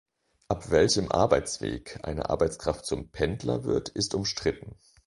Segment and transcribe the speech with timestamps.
[0.47, 4.75] Ab welchem Arbeitsweg eine Arbeitskraft zum Pendler wird, ist umstritten.